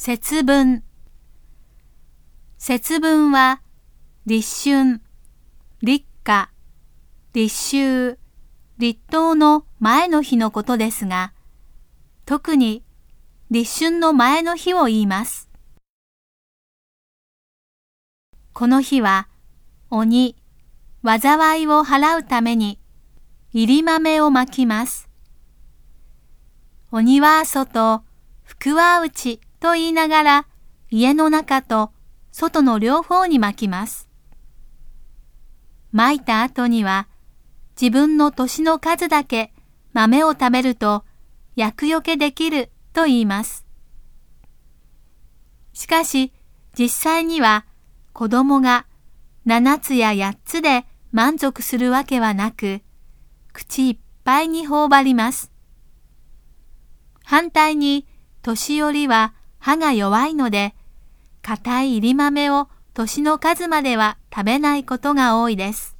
[0.00, 0.84] 節分。
[2.56, 3.60] 節分は、
[4.26, 5.02] 立春、
[5.82, 6.50] 立夏、
[7.32, 8.16] 立秋、
[8.78, 11.32] 立冬の前の日のことですが、
[12.26, 12.84] 特に
[13.50, 15.50] 立春の前の日を言います。
[18.52, 19.26] この日は、
[19.90, 20.36] 鬼、
[21.02, 22.78] 災いを払うために、
[23.52, 25.10] 入り豆をまきます。
[26.92, 28.04] 鬼は外、
[28.44, 30.46] 福は内と言いながら、
[30.90, 31.92] 家の中と
[32.32, 34.08] 外の両方にまきます。
[35.90, 37.08] まいた後には、
[37.80, 39.52] 自分の年の数だけ
[39.92, 41.04] 豆を食べると、
[41.56, 43.66] 厄除けできると言います。
[45.72, 46.32] しかし、
[46.78, 47.66] 実際には
[48.12, 48.86] 子供が
[49.46, 52.82] 7つや8つで満足するわけはなく、
[53.52, 55.50] 口いっぱいに頬張ります。
[57.24, 58.06] 反対に、
[58.42, 60.74] 年寄りは歯が弱いので、
[61.42, 65.97] 硬い入り豆を年の数までは食べないことが多いです。